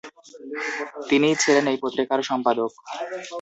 তিনিই 1.09 1.35
ছিলেন 1.35 1.65
এই 1.71 1.77
পত্রিকার 1.83 2.19
সম্পাদক। 2.29 2.71